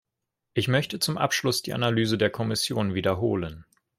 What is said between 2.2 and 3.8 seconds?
Kommission wiederholen.